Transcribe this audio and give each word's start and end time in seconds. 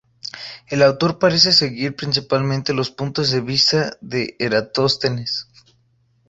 El 0.67 0.81
autor 0.81 1.19
parece 1.19 1.51
seguir 1.53 1.95
principalmente 1.95 2.73
los 2.73 2.89
puntos 2.89 3.29
de 3.29 3.39
vista 3.41 3.97
de 4.01 4.35
Eratóstenes. 4.39 5.47